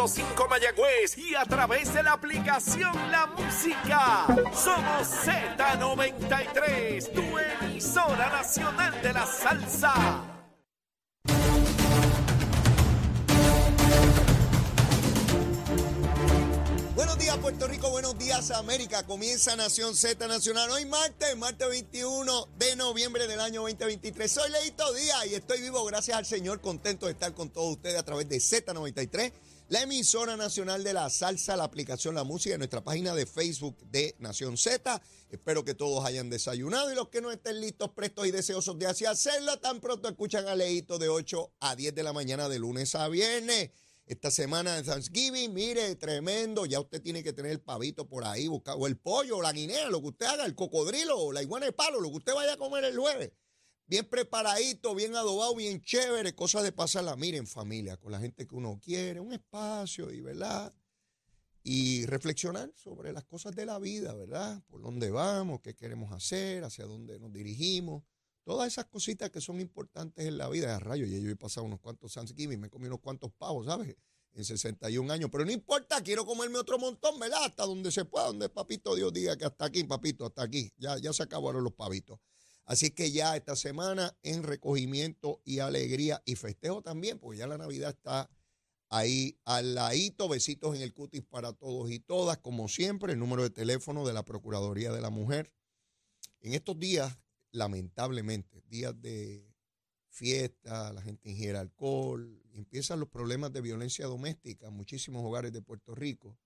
[0.00, 4.24] 106.5 Mayagüez y a través de la aplicación La Música.
[4.54, 10.24] Somos Z93, tu emisora nacional de la salsa.
[16.94, 19.04] Buenos días Puerto Rico, buenos días América.
[19.04, 24.32] Comienza Nación Z Nacional hoy martes, martes 21 de noviembre del año 2023.
[24.32, 27.98] Soy Leito Díaz y estoy vivo gracias al Señor, contento de estar con todos ustedes
[27.98, 29.32] a través de Z93,
[29.70, 34.16] la emisora nacional de la salsa, la aplicación La Música, nuestra página de Facebook de
[34.18, 35.00] Nación Z.
[35.30, 38.88] Espero que todos hayan desayunado y los que no estén listos, prestos y deseosos de
[38.88, 42.58] así hacerlo, tan pronto escuchan a Leito de 8 a 10 de la mañana de
[42.58, 43.70] lunes a viernes.
[44.06, 46.66] Esta semana de Thanksgiving, mire, tremendo.
[46.66, 49.52] Ya usted tiene que tener el pavito por ahí, buscar, o el pollo, o la
[49.52, 52.34] guinea, lo que usted haga, el cocodrilo, o la iguana de palo, lo que usted
[52.34, 53.30] vaya a comer el jueves.
[53.90, 58.54] Bien preparadito, bien adobado, bien chévere, cosas de pasarla, miren, familia, con la gente que
[58.54, 60.72] uno quiere, un espacio y, ¿verdad?
[61.64, 64.62] Y reflexionar sobre las cosas de la vida, ¿verdad?
[64.68, 68.04] Por dónde vamos, qué queremos hacer, hacia dónde nos dirigimos.
[68.44, 70.76] Todas esas cositas que son importantes en la vida.
[70.76, 73.96] A rayo, y yo he pasado unos cuantos Thanksgiving, me comí unos cuantos pavos, ¿sabes?
[74.34, 75.30] En 61 años.
[75.32, 77.42] Pero no importa, quiero comerme otro montón, ¿verdad?
[77.42, 80.72] Hasta donde se pueda, donde papito Dios diga que hasta aquí, papito, hasta aquí.
[80.78, 82.20] Ya, ya se acabaron los pavitos.
[82.70, 87.58] Así que ya esta semana en recogimiento y alegría y festejo también, porque ya la
[87.58, 88.30] Navidad está
[88.90, 90.28] ahí al ladito.
[90.28, 92.38] Besitos en el cutis para todos y todas.
[92.38, 95.52] Como siempre, el número de teléfono de la Procuraduría de la Mujer.
[96.42, 97.18] En estos días
[97.50, 99.52] lamentablemente, días de
[100.08, 105.60] fiesta, la gente ingiere alcohol, empiezan los problemas de violencia doméstica en muchísimos hogares de
[105.60, 106.38] Puerto Rico.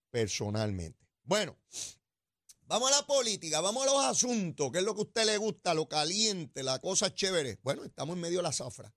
[0.09, 1.05] personalmente.
[1.23, 1.57] Bueno,
[2.61, 4.71] vamos a la política, vamos a los asuntos.
[4.71, 5.73] ¿Qué es lo que a usted le gusta?
[5.73, 7.59] Lo caliente, la cosa chévere.
[7.63, 8.93] Bueno, estamos en medio de la zafra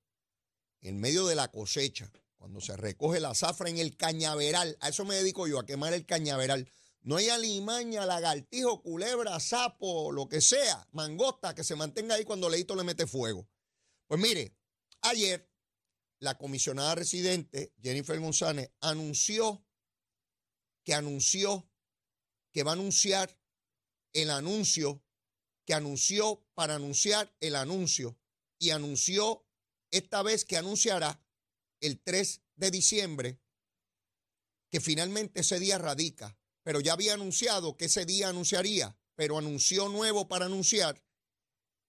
[0.83, 5.05] en medio de la cosecha, cuando se recoge la zafra en el cañaveral, a eso
[5.05, 6.71] me dedico yo, a quemar el cañaveral.
[7.03, 12.49] No hay alimaña, lagartijo, culebra, sapo, lo que sea, mangosta, que se mantenga ahí cuando
[12.49, 13.49] Leito le mete fuego.
[14.07, 14.55] Pues mire,
[15.01, 15.51] ayer
[16.19, 19.65] la comisionada residente, Jennifer González, anunció
[20.85, 21.71] que anunció
[22.53, 23.39] que va a anunciar
[24.13, 25.03] el anuncio,
[25.65, 28.19] que anunció para anunciar el anuncio
[28.59, 29.47] y anunció
[29.91, 31.25] esta vez que anunciará
[31.81, 33.41] el 3 de diciembre
[34.71, 39.89] que finalmente ese día radica, pero ya había anunciado que ese día anunciaría, pero anunció
[39.89, 41.03] nuevo para anunciar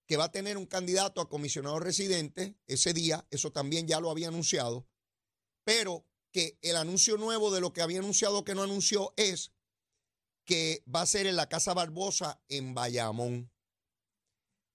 [0.08, 4.12] que va a tener un candidato a comisionado residente ese día, eso también ya lo
[4.12, 4.88] había anunciado,
[5.64, 9.54] pero que el anuncio nuevo de lo que había anunciado que no anunció es
[10.46, 13.52] que va a ser en la Casa Barbosa en Bayamón.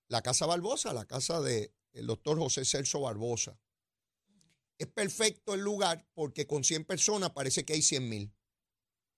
[0.09, 3.59] La Casa Barbosa, la casa de el doctor José Celso Barbosa.
[4.79, 8.36] es perfecto el lugar porque con 100 personas parece que hay 100 mil.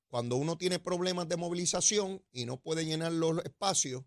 [0.09, 4.05] Cuando uno tiene problemas de movilización y no puede llenar los espacios,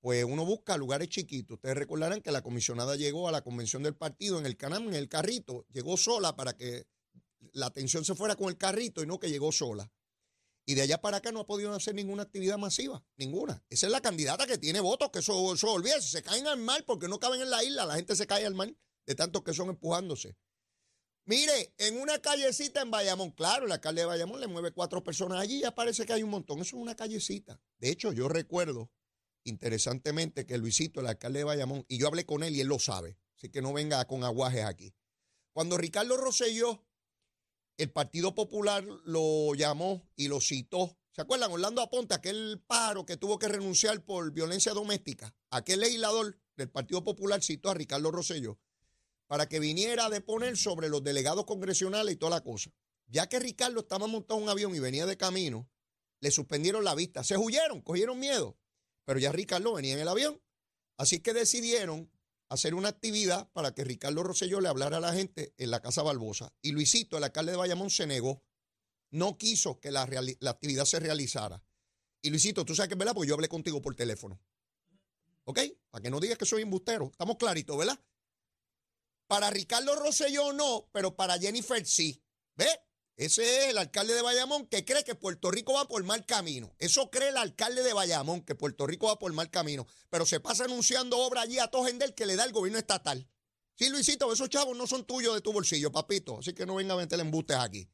[0.00, 1.54] pues uno busca lugares chiquitos.
[1.54, 4.94] Ustedes recordarán que la comisionada llegó a la convención del partido en el canam, en
[4.94, 6.86] el carrito, llegó sola para que
[7.52, 9.90] la atención se fuera con el carrito y no que llegó sola.
[10.66, 13.64] Y de allá para acá no ha podido hacer ninguna actividad masiva, ninguna.
[13.70, 17.08] Esa es la candidata que tiene votos, que eso, eso se caen al mar porque
[17.08, 18.74] no caben en la isla, la gente se cae al mar
[19.06, 20.36] de tantos que son empujándose.
[21.26, 25.40] Mire, en una callecita en Bayamón, claro, el alcalde de Bayamón le mueve cuatro personas
[25.40, 26.58] allí, ya parece que hay un montón.
[26.58, 27.58] Eso es una callecita.
[27.78, 28.90] De hecho, yo recuerdo,
[29.44, 32.78] interesantemente, que Luisito, el alcalde de Bayamón, y yo hablé con él y él lo
[32.78, 34.94] sabe, así que no venga con aguajes aquí.
[35.54, 36.84] Cuando Ricardo Rosselló,
[37.78, 40.98] el Partido Popular lo llamó y lo citó.
[41.10, 41.50] ¿Se acuerdan?
[41.52, 45.34] Orlando Aponte, aquel paro que tuvo que renunciar por violencia doméstica.
[45.50, 48.58] Aquel legislador del Partido Popular citó a Ricardo Rosselló
[49.26, 52.70] para que viniera a deponer sobre los delegados congresionales y toda la cosa.
[53.06, 55.68] Ya que Ricardo estaba montado en un avión y venía de camino,
[56.20, 57.22] le suspendieron la vista.
[57.22, 58.58] Se huyeron, cogieron miedo.
[59.04, 60.40] Pero ya Ricardo venía en el avión.
[60.96, 62.10] Así que decidieron
[62.48, 66.02] hacer una actividad para que Ricardo Rosselló le hablara a la gente en la Casa
[66.02, 66.52] Barbosa.
[66.62, 68.42] Y Luisito, el alcalde de Bayamón, se negó.
[69.10, 70.08] No quiso que la,
[70.40, 71.62] la actividad se realizara.
[72.22, 74.40] Y Luisito, tú sabes que es verdad, porque yo hablé contigo por teléfono.
[75.44, 75.60] ¿Ok?
[75.90, 77.06] Para que no digas que soy embustero.
[77.06, 78.00] Estamos claritos, ¿verdad?
[79.34, 82.22] Para Ricardo Rosselló no, pero para Jennifer sí.
[82.54, 82.68] ¿Ve?
[83.16, 86.72] Ese es el alcalde de Bayamón que cree que Puerto Rico va por mal camino.
[86.78, 89.88] Eso cree el alcalde de Bayamón, que Puerto Rico va por mal camino.
[90.08, 93.28] Pero se pasa anunciando obra allí a Tojendel que le da el gobierno estatal.
[93.74, 96.38] Sí, Luisito, esos chavos no son tuyos de tu bolsillo, papito.
[96.38, 97.90] Así que no venga a meter embustes aquí.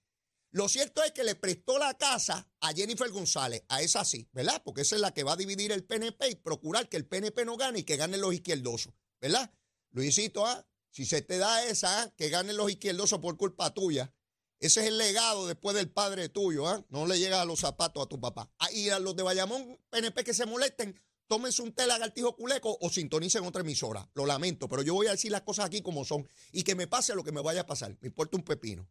[0.51, 4.61] Lo cierto es que le prestó la casa a Jennifer González, a esa sí, ¿verdad?
[4.63, 7.47] Porque esa es la que va a dividir el PNP y procurar que el PNP
[7.47, 9.51] no gane y que ganen los izquierdosos, ¿verdad?
[9.93, 10.67] Luisito, ¿ah?
[10.91, 14.13] Si se te da esa, que ganen los izquierdosos por culpa tuya.
[14.59, 16.85] Ese es el legado después del padre tuyo, ¿ah?
[16.91, 18.51] No le llega a los zapatos a tu papá.
[18.59, 22.77] Ah, y a los de Bayamón, PNP que se molesten, tómense un té lagartijo culeco
[22.81, 24.11] o sintonicen otra emisora.
[24.15, 26.29] Lo lamento, pero yo voy a decir las cosas aquí como son.
[26.53, 27.97] Y que me pase lo que me vaya a pasar.
[28.01, 28.87] Me importa un pepino.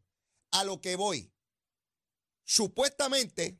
[0.51, 1.31] A lo que voy.
[2.43, 3.59] Supuestamente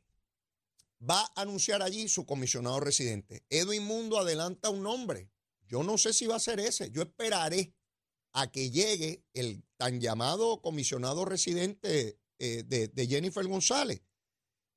[1.08, 3.46] va a anunciar allí su comisionado residente.
[3.50, 5.30] Edwin Mundo adelanta un nombre.
[5.68, 6.90] Yo no sé si va a ser ese.
[6.90, 7.76] Yo esperaré
[8.34, 14.02] a que llegue el tan llamado comisionado residente eh, de, Jennifer González.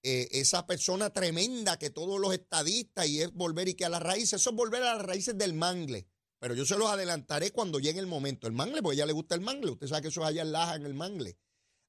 [0.04, 4.02] Eh, esa persona tremenda que todos los estadistas y es volver y que a las
[4.02, 6.08] raíces, eso es volver a las raíces del mangle.
[6.40, 8.48] Pero yo se los adelantaré cuando llegue el momento.
[8.48, 9.70] El mangle, porque a ella le gusta el mangle.
[9.70, 11.38] Usted sabe que eso es allá en Laja, en el mangle.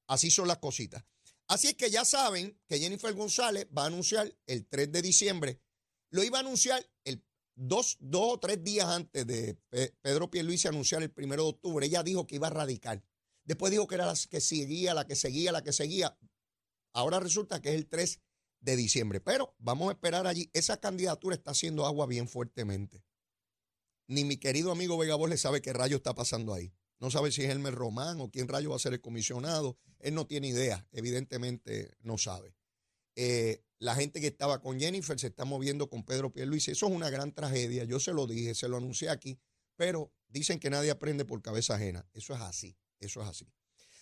[0.06, 1.04] Así son las cositas.
[1.48, 5.60] Así es que ya saben que Jennifer González va a anunciar el 3 de diciembre.
[6.10, 7.24] Lo iba a anunciar el
[7.56, 9.56] Dos, dos o tres días antes de
[10.02, 13.02] Pedro Pierluisi anunciar el primero de octubre, ella dijo que iba a radicar.
[13.44, 16.18] Después dijo que era la que seguía, la que seguía, la que seguía.
[16.92, 18.20] Ahora resulta que es el 3
[18.60, 19.20] de diciembre.
[19.20, 20.50] Pero vamos a esperar allí.
[20.52, 23.04] Esa candidatura está haciendo agua bien fuertemente.
[24.06, 26.72] Ni mi querido amigo Vega le sabe qué rayo está pasando ahí.
[26.98, 29.76] No sabe si es Elmer Román o quién rayo va a ser el comisionado.
[29.98, 30.86] Él no tiene idea.
[30.92, 32.54] Evidentemente no sabe.
[33.16, 36.70] Eh, la gente que estaba con Jennifer se está moviendo con Pedro Pierluisi.
[36.70, 37.84] Eso es una gran tragedia.
[37.84, 39.38] Yo se lo dije, se lo anuncié aquí,
[39.76, 42.08] pero dicen que nadie aprende por cabeza ajena.
[42.12, 43.46] Eso es así, eso es así.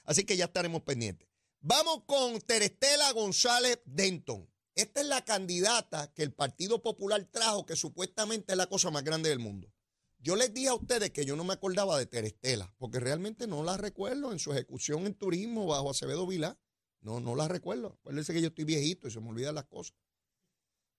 [0.05, 1.29] Así que ya estaremos pendientes.
[1.61, 4.49] Vamos con Terestela González Denton.
[4.75, 9.04] Esta es la candidata que el Partido Popular trajo, que supuestamente es la cosa más
[9.04, 9.73] grande del mundo.
[10.19, 13.62] Yo les dije a ustedes que yo no me acordaba de Terestela, porque realmente no
[13.64, 16.59] la recuerdo en su ejecución en turismo bajo Acevedo Vilá.
[17.02, 17.99] No, no la recuerdo.
[18.00, 19.94] Acuérdense que yo estoy viejito y se me olvidan las cosas.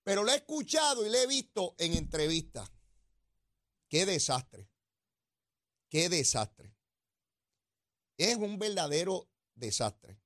[0.02, 2.70] Pero la he escuchado y la he visto en entrevistas.
[3.88, 4.68] Qué desastre.
[5.88, 6.76] Qué desastre.
[8.18, 10.20] Es un verdadero desastre.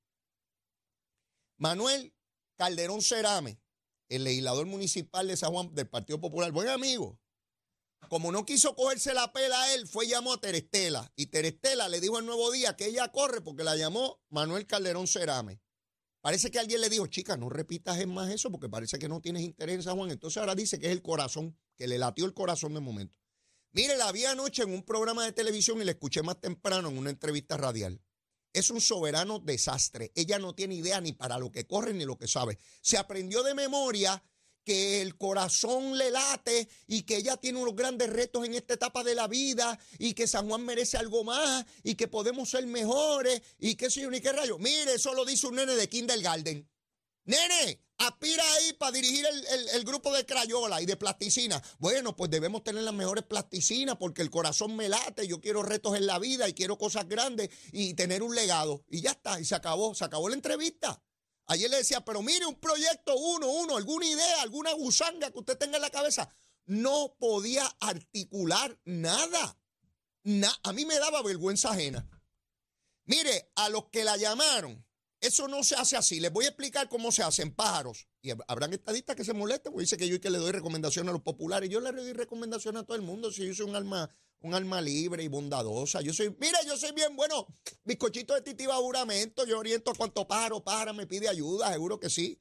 [1.57, 2.13] Manuel
[2.55, 3.61] Calderón Cerame,
[4.09, 7.19] el legislador municipal de San Juan del Partido Popular, buen amigo.
[8.09, 11.11] Como no quiso cogerse la pela a él, fue y llamó a Terestela.
[11.15, 15.07] Y Terestela le dijo al nuevo día que ella corre porque la llamó Manuel Calderón
[15.07, 15.61] Cerame.
[16.21, 19.43] Parece que alguien le dijo, chica, no repitas más eso porque parece que no tienes
[19.43, 20.11] interés en Juan.
[20.11, 23.15] Entonces ahora dice que es el corazón, que le latió el corazón de momento.
[23.71, 26.97] Mire, la vi anoche en un programa de televisión y la escuché más temprano en
[26.97, 28.01] una entrevista radial.
[28.51, 30.11] Es un soberano desastre.
[30.15, 32.57] Ella no tiene idea ni para lo que corre ni lo que sabe.
[32.81, 34.23] Se aprendió de memoria
[34.63, 39.03] que el corazón le late y que ella tiene unos grandes retos en esta etapa
[39.03, 43.41] de la vida y que San Juan merece algo más y que podemos ser mejores
[43.57, 44.57] y qué sé yo ni qué rayo.
[44.57, 46.69] Mire, eso lo dice un nene de kindergarten.
[47.25, 49.25] Nene, aspira ahí para dirigir
[49.73, 51.61] el, grupo de Crayola y de plasticina.
[51.77, 55.95] Bueno, pues debemos tener las mejores plasticinas porque el corazón me late, yo quiero retos
[55.95, 58.83] en la vida y quiero cosas grandes y tener un legado.
[58.89, 61.01] Y ya está, y se acabó, se acabó la entrevista.
[61.49, 65.57] Ayer le decía, pero mire, un proyecto uno, uno, alguna idea, alguna gusanga que usted
[65.57, 66.31] tenga en la cabeza.
[66.67, 69.57] No podía articular nada.
[70.63, 72.07] a mí me daba vergüenza ajena.
[73.05, 74.85] Mire, a los que la llamaron,
[75.21, 76.19] eso no se hace así.
[76.19, 78.07] Les voy a explicar cómo se hacen pájaros.
[78.21, 81.11] Y habrán estadistas que se molesten, porque dice que yo que le doy recomendación a
[81.11, 81.67] los populares.
[81.71, 83.31] Yo le doy recomendación a todo el mundo.
[83.31, 84.07] Si yo soy un alma,
[84.41, 86.01] un alma libre y bondadosa.
[86.01, 87.47] Yo soy, mire, yo soy bien bueno.
[87.83, 89.45] Bizcochito de titiva juramento.
[89.45, 92.39] Yo oriento a cuanto pájaro, pájaro me pide ayuda, seguro que sí.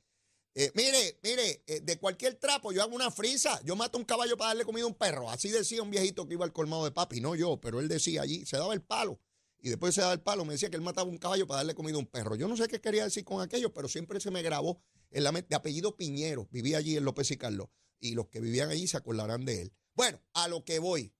[0.54, 3.60] Eh, mire, mire, eh, de cualquier trapo yo hago una frisa.
[3.64, 5.30] Yo mato un caballo para darle comida a un perro.
[5.30, 8.22] Así decía un viejito que iba al colmado de papi, no yo, pero él decía
[8.22, 9.20] allí, se daba el palo
[9.60, 11.74] y después se da el palo, me decía que él mataba un caballo para darle
[11.74, 12.36] comida a un perro.
[12.36, 15.32] Yo no sé qué quería decir con aquello, pero siempre se me grabó en la
[15.32, 18.86] mente, de apellido Piñero, vivía allí en López y Carlos, y los que vivían allí
[18.86, 19.72] se acordarán de él.
[19.94, 21.12] Bueno, a lo que voy.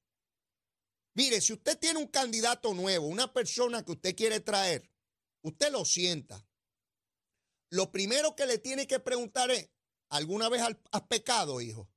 [1.19, 4.89] Mire, si usted tiene un candidato nuevo, una persona que usted quiere traer,
[5.43, 6.47] usted lo sienta.
[7.71, 9.69] Lo primero que le tiene que preguntar es,
[10.11, 11.91] ¿alguna vez has pecado, hijo?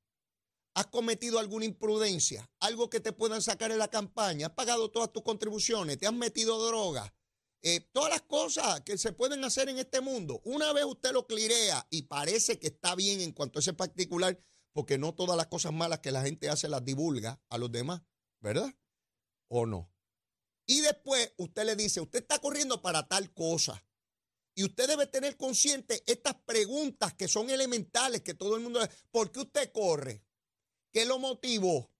[0.74, 2.50] ¿Has cometido alguna imprudencia?
[2.58, 4.48] ¿Algo que te puedan sacar en la campaña?
[4.48, 5.98] ¿Has pagado todas tus contribuciones?
[5.98, 7.14] ¿Te has metido droga?
[7.62, 10.40] Eh, todas las cosas que se pueden hacer en este mundo.
[10.42, 14.36] Una vez usted lo clirea y parece que está bien en cuanto a ese particular,
[14.72, 18.02] porque no todas las cosas malas que la gente hace las divulga a los demás,
[18.40, 18.74] ¿verdad?
[19.54, 19.92] ¿O no?
[20.64, 23.84] Y después usted le dice, usted está corriendo para tal cosa.
[24.54, 28.80] Y usted debe tener consciente estas preguntas que son elementales, que todo el mundo...
[29.10, 30.24] ¿Por qué usted corre?
[30.90, 31.92] ¿Qué lo motivó?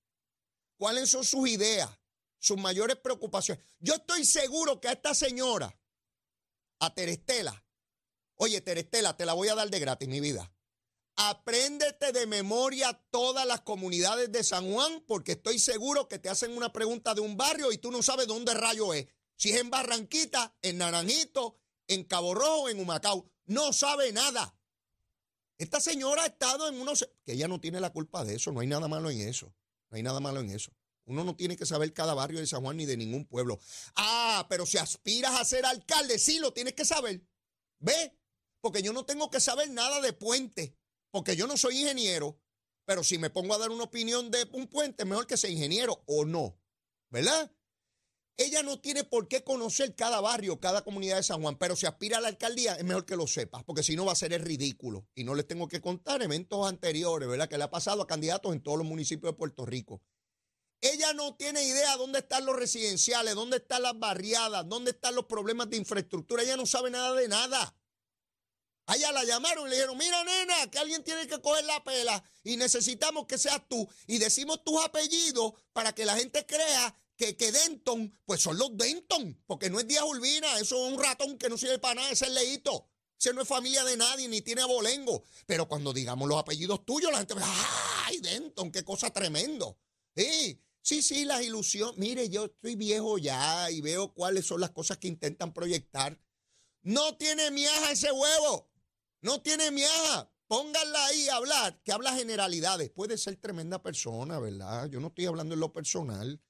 [0.78, 1.90] ¿Cuáles son sus ideas?
[2.38, 3.62] Sus mayores preocupaciones.
[3.80, 5.78] Yo estoy seguro que a esta señora,
[6.78, 7.66] a Terestela,
[8.36, 10.50] oye, Terestela, te la voy a dar de gratis, mi vida.
[11.28, 16.56] Apréndete de memoria todas las comunidades de San Juan, porque estoy seguro que te hacen
[16.56, 19.06] una pregunta de un barrio y tú no sabes dónde rayo es.
[19.36, 23.30] Si es en Barranquita, en Naranjito, en Cabo Rojo, en Humacao.
[23.44, 24.56] No sabe nada.
[25.58, 27.08] Esta señora ha estado en unos...
[27.24, 29.54] que ella no tiene la culpa de eso, no hay nada malo en eso,
[29.90, 30.72] no hay nada malo en eso.
[31.04, 33.60] Uno no tiene que saber cada barrio de San Juan ni de ningún pueblo.
[33.94, 37.22] Ah, pero si aspiras a ser alcalde, sí lo tienes que saber.
[37.78, 38.18] ¿Ve?
[38.60, 40.76] Porque yo no tengo que saber nada de puente,
[41.12, 42.40] porque yo no soy ingeniero,
[42.84, 46.02] pero si me pongo a dar una opinión de un puente, mejor que sea ingeniero
[46.06, 46.58] o no.
[47.10, 47.52] ¿Verdad?
[48.38, 51.84] Ella no tiene por qué conocer cada barrio, cada comunidad de San Juan, pero si
[51.84, 54.32] aspira a la alcaldía es mejor que lo sepa, porque si no va a ser
[54.42, 55.06] ridículo.
[55.14, 57.48] Y no les tengo que contar eventos anteriores, ¿verdad?
[57.48, 60.02] Que le ha pasado a candidatos en todos los municipios de Puerto Rico.
[60.80, 65.26] Ella no tiene idea dónde están los residenciales, dónde están las barriadas, dónde están los
[65.26, 66.42] problemas de infraestructura.
[66.42, 67.76] Ella no sabe nada de nada.
[68.86, 72.22] Allá la llamaron y le dijeron, mira nena, que alguien tiene que coger la pela
[72.42, 73.88] y necesitamos que seas tú.
[74.06, 79.40] Y decimos tus apellidos para que la gente crea que, Denton, pues son los Denton,
[79.46, 82.26] porque no es Díaz Urbina, eso es un ratón que no sirve para nada, ese
[82.26, 82.88] es leíto.
[83.18, 85.22] Ese no es familia de nadie, ni tiene abolengo.
[85.46, 87.46] Pero cuando digamos los apellidos tuyos, la gente va,
[88.06, 89.78] ¡ay, Denton, qué cosa tremendo!
[90.16, 91.96] Sí, sí, sí, las ilusiones.
[91.98, 96.20] Mire, yo estoy viejo ya y veo cuáles son las cosas que intentan proyectar.
[96.82, 98.71] No tiene miaja ese huevo.
[99.22, 100.30] No tiene miaja.
[100.46, 102.90] Pónganla ahí a hablar, que habla generalidades.
[102.90, 104.90] Puede ser tremenda persona, ¿verdad?
[104.90, 106.42] Yo no estoy hablando en lo personal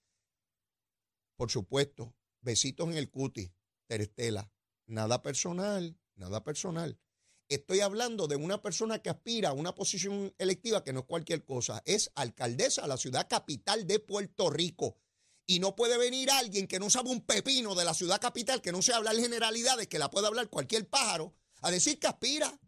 [1.43, 3.51] por supuesto, besitos en el cutis,
[3.89, 4.53] Terestela.
[4.87, 7.01] Nada personal, nada personal.
[7.49, 11.45] Estoy hablando de una persona que aspira a una posición electiva que no es cualquier
[11.45, 14.99] cosa, es alcaldesa de la ciudad capital de Puerto Rico.
[15.47, 18.71] Y no puede venir alguien que no sabe un pepino de la ciudad capital, que
[18.71, 22.61] no se hablar generalidades, que la puede hablar cualquier pájaro, a decir que aspira.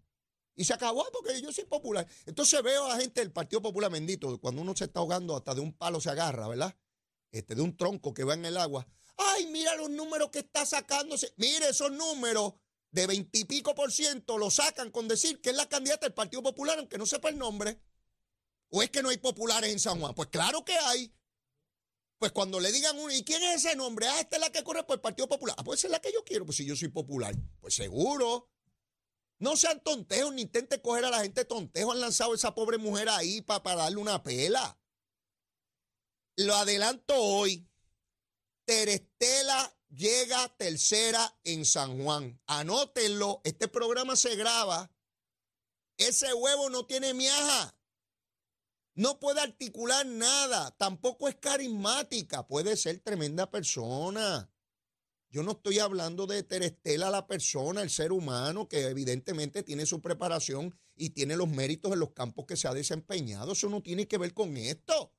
[0.56, 2.06] Y se acabó porque yo soy popular.
[2.26, 5.60] Entonces veo a gente del Partido Popular bendito, cuando uno se está ahogando hasta de
[5.60, 6.76] un palo se agarra, ¿verdad?
[7.34, 8.86] este, de un tronco que va en el agua.
[9.16, 11.34] Ay, mira los números que está sacándose.
[11.36, 12.54] Mire esos números
[12.90, 16.78] de veintipico por ciento lo sacan con decir que es la candidata del Partido Popular,
[16.78, 17.80] aunque no sepa el nombre.
[18.70, 20.14] ¿O es que no hay populares en San Juan?
[20.14, 21.12] Pues claro que hay.
[22.18, 24.06] Pues cuando le digan uno, ¿y quién es ese nombre?
[24.06, 25.56] Ah, esta es la que corre por el Partido Popular.
[25.58, 27.34] Ah, pues esa es la que yo quiero, pues si yo soy popular.
[27.60, 28.48] Pues seguro.
[29.38, 31.92] No sean tontejos, ni intenten coger a la gente tontejo.
[31.92, 34.78] Han lanzado a esa pobre mujer ahí para, para darle una pela.
[36.36, 37.68] Lo adelanto hoy.
[38.64, 42.40] Terestela llega tercera en San Juan.
[42.46, 44.90] Anótenlo, este programa se graba.
[45.96, 47.76] Ese huevo no tiene miaja.
[48.94, 50.70] No puede articular nada.
[50.76, 52.46] Tampoco es carismática.
[52.46, 54.50] Puede ser tremenda persona.
[55.34, 60.00] Yo no estoy hablando de Terestela, la persona, el ser humano, que evidentemente tiene su
[60.00, 63.50] preparación y tiene los méritos en los campos que se ha desempeñado.
[63.50, 65.12] Eso no tiene que ver con esto.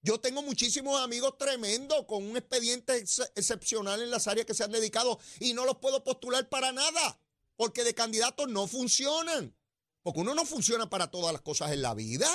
[0.00, 4.72] Yo tengo muchísimos amigos tremendos con un expediente excepcional en las áreas que se han
[4.72, 7.20] dedicado y no los puedo postular para nada,
[7.56, 9.54] porque de candidatos no funcionan.
[10.02, 12.26] Porque uno no funciona para todas las cosas en la vida.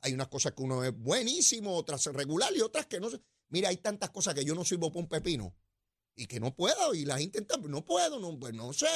[0.00, 3.08] Hay unas cosas que uno es buenísimo, otras regular y otras que no.
[3.50, 5.54] Mira, hay tantas cosas que yo no sirvo para un pepino
[6.20, 6.94] y que no puedo.
[6.94, 8.86] Y las intentan, no puedo, no, pues no sé.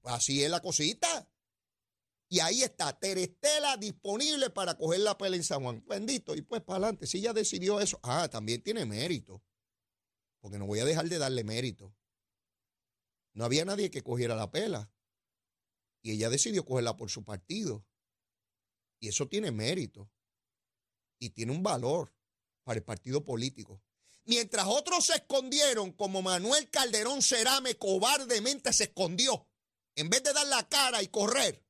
[0.00, 1.28] Pues así es la cosita.
[2.30, 5.84] Y ahí está, Terestela disponible para coger la pela en San Juan.
[5.86, 6.34] Bendito.
[6.34, 9.44] Y pues para adelante, si ella decidió eso, ah, también tiene mérito.
[10.40, 11.94] Porque no voy a dejar de darle mérito.
[13.34, 14.90] No había nadie que cogiera la pela.
[16.00, 17.86] Y ella decidió cogerla por su partido.
[18.98, 20.10] Y eso tiene mérito.
[21.18, 22.14] Y tiene un valor
[22.64, 23.82] para el partido político.
[24.26, 29.48] Mientras otros se escondieron, como Manuel Calderón Cerame cobardemente se escondió,
[29.94, 31.64] en vez de dar la cara y correr,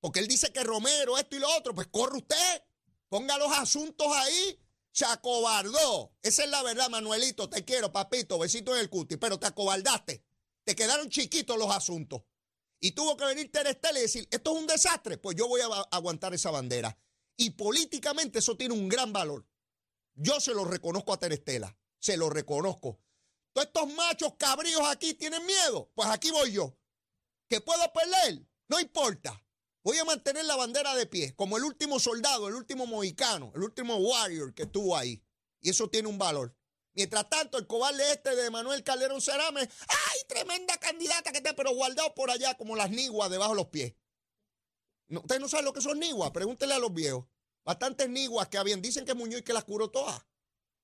[0.00, 2.62] porque él dice que Romero, esto y lo otro, pues corre usted,
[3.08, 4.60] ponga los asuntos ahí,
[4.92, 6.14] se acobardó.
[6.22, 10.24] Esa es la verdad, Manuelito, te quiero, papito, besito en el cuti, pero te acobardaste.
[10.64, 12.22] Te quedaron chiquitos los asuntos.
[12.80, 15.66] Y tuvo que venir Terestel y decir, esto es un desastre, pues yo voy a
[15.90, 16.96] aguantar esa bandera.
[17.36, 19.46] Y políticamente eso tiene un gran valor.
[20.16, 22.98] Yo se lo reconozco a Terestela, se lo reconozco.
[23.52, 26.76] Todos estos machos cabríos aquí tienen miedo, pues aquí voy yo.
[27.48, 28.46] ¿Que puedo perder?
[28.68, 29.42] No importa.
[29.82, 33.62] Voy a mantener la bandera de pie, como el último soldado, el último mohicano, el
[33.62, 35.22] último warrior que estuvo ahí.
[35.60, 36.56] Y eso tiene un valor.
[36.94, 41.74] Mientras tanto, el cobarde este de Manuel Calderón Cerame, ¡ay, tremenda candidata que está, pero
[41.74, 43.94] guardado por allá como las niguas debajo de los pies!
[45.08, 47.26] No, Ustedes no saben lo que son niguas, pregúntenle a los viejos.
[47.66, 48.80] Bastantes niguas que habían.
[48.80, 50.24] Dicen que Muñoz que las curó todas.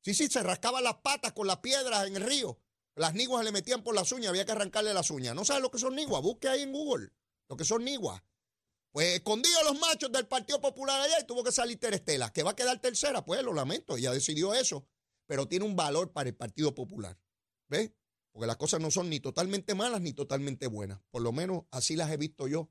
[0.02, 2.58] Sí, sí, se rascaban las patas con las piedras en el río.
[2.96, 5.34] Las niguas le metían por las uñas, había que arrancarle las uñas.
[5.34, 6.20] ¿No saben lo que son niguas?
[6.20, 7.10] Busque ahí en Google
[7.52, 8.22] lo que son niguas.
[8.92, 12.52] Pues escondido los machos del Partido Popular allá y tuvo que salir Terestela, que va
[12.52, 14.86] a quedar tercera, pues lo lamento, ella decidió eso,
[15.26, 17.18] pero tiene un valor para el Partido Popular.
[17.68, 17.92] ¿Ves?
[18.32, 21.00] Porque las cosas no son ni totalmente malas ni totalmente buenas.
[21.10, 22.70] Por lo menos así las he visto yo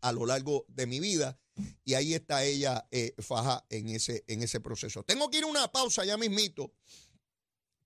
[0.00, 1.40] a lo largo de mi vida
[1.84, 5.02] y ahí está ella eh, faja en ese, en ese proceso.
[5.02, 6.72] Tengo que ir a una pausa ya mismito,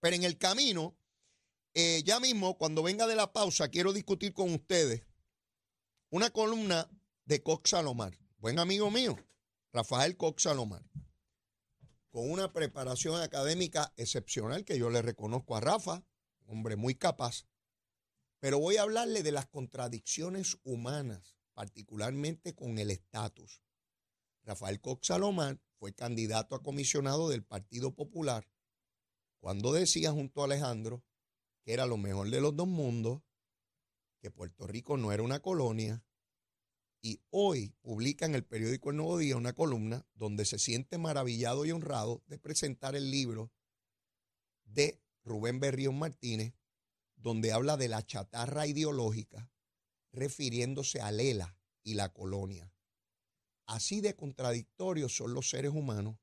[0.01, 0.97] pero en el camino,
[1.75, 5.03] eh, ya mismo, cuando venga de la pausa, quiero discutir con ustedes
[6.11, 6.91] una columna
[7.25, 9.17] de Cox Salomar, buen amigo mío,
[9.73, 10.83] Rafael Cox Salomar,
[12.11, 16.05] con una preparación académica excepcional que yo le reconozco a Rafa,
[16.47, 17.47] hombre muy capaz,
[18.41, 23.63] pero voy a hablarle de las contradicciones humanas particularmente con el estatus.
[24.45, 28.49] Rafael Cox Salomán fue candidato a comisionado del Partido Popular
[29.41, 31.05] cuando decía junto a Alejandro
[31.65, 33.23] que era lo mejor de los dos mundos,
[34.21, 36.05] que Puerto Rico no era una colonia,
[37.01, 41.65] y hoy publica en el periódico El Nuevo Día una columna donde se siente maravillado
[41.65, 43.53] y honrado de presentar el libro
[44.65, 46.55] de Rubén Berrión Martínez,
[47.17, 49.52] donde habla de la chatarra ideológica
[50.13, 52.73] refiriéndose a Lela y la colonia.
[53.67, 56.19] Así de contradictorios son los seres humanos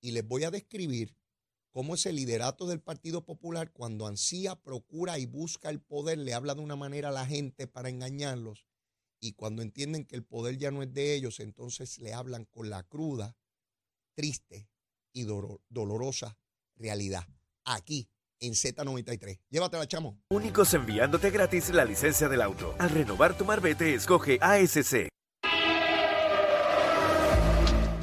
[0.00, 1.16] y les voy a describir
[1.70, 6.54] cómo ese liderato del Partido Popular cuando ansía, procura y busca el poder le habla
[6.54, 8.66] de una manera a la gente para engañarlos
[9.20, 12.70] y cuando entienden que el poder ya no es de ellos, entonces le hablan con
[12.70, 13.36] la cruda,
[14.14, 14.68] triste
[15.12, 16.38] y dolorosa
[16.76, 17.26] realidad.
[17.64, 18.08] Aquí
[18.40, 19.40] en Z93.
[19.50, 20.18] Llévatela, chamo.
[20.30, 22.74] Únicos enviándote gratis la licencia del auto.
[22.78, 25.08] Al renovar tu marbete, escoge ASC.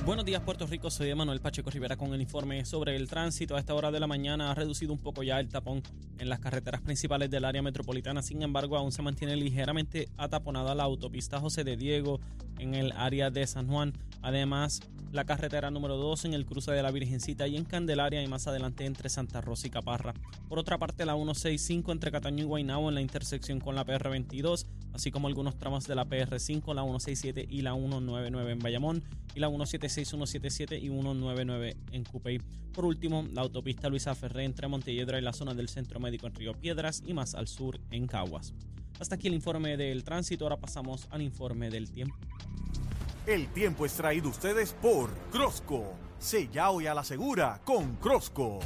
[0.05, 3.55] Buenos días Puerto Rico, soy Emanuel Pacheco Rivera con el informe sobre el tránsito.
[3.55, 5.81] A esta hora de la mañana ha reducido un poco ya el tapón
[6.19, 10.83] en las carreteras principales del área metropolitana, sin embargo aún se mantiene ligeramente ataponada la
[10.83, 12.19] autopista José de Diego
[12.59, 13.93] en el área de San Juan.
[14.21, 18.27] Además, la carretera número 2 en el cruce de la Virgencita y en Candelaria y
[18.27, 20.13] más adelante entre Santa Rosa y Caparra.
[20.49, 24.65] Por otra parte, la 165 entre Cataño y Guaynabo en la intersección con la PR22,
[24.93, 29.03] así como algunos tramos de la PR5, la 167 y la 199 en Bayamón
[29.35, 29.47] y la
[30.03, 32.41] 176, 177 y 199 en Cupey.
[32.73, 36.36] Por último, la autopista Luisa Ferré entre Montelledra y la zona del Centro Médico en
[36.36, 38.53] Río Piedras y más al sur en Caguas.
[38.99, 42.15] Hasta aquí el informe del tránsito, ahora pasamos al informe del tiempo.
[43.25, 45.95] El tiempo es traído ustedes por Crosco.
[46.19, 48.60] Sella hoy a la segura con Crosco.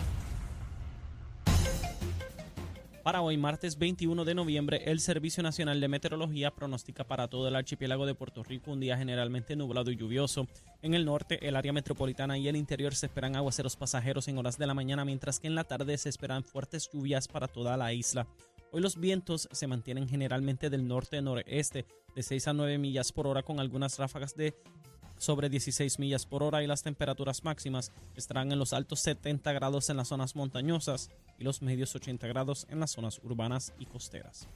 [3.09, 7.55] Para hoy, martes 21 de noviembre, el Servicio Nacional de Meteorología pronostica para todo el
[7.55, 10.45] archipiélago de Puerto Rico un día generalmente nublado y lluvioso.
[10.83, 14.59] En el norte, el área metropolitana y el interior se esperan aguaceros pasajeros en horas
[14.59, 17.93] de la mañana, mientras que en la tarde se esperan fuertes lluvias para toda la
[17.93, 18.27] isla.
[18.71, 23.41] Hoy los vientos se mantienen generalmente del norte-noreste de 6 a 9 millas por hora
[23.41, 24.55] con algunas ráfagas de
[25.19, 29.89] sobre 16 millas por hora y las temperaturas máximas estarán en los altos 70 grados
[29.91, 34.47] en las zonas montañosas y los medios 80 grados en las zonas urbanas y costeras.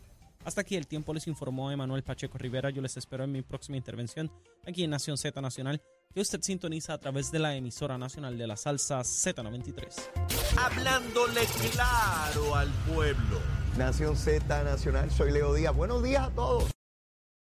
[0.45, 2.69] Hasta aquí el tiempo les informó Emanuel Pacheco Rivera.
[2.69, 4.31] Yo les espero en mi próxima intervención
[4.67, 5.81] aquí en Nación Z Nacional,
[6.13, 10.09] que usted sintoniza a través de la emisora nacional de la salsa Z93.
[10.57, 13.39] Hablándole claro al pueblo.
[13.77, 15.75] Nación Z Nacional, soy Leo Díaz.
[15.75, 16.82] Buenos días a todos.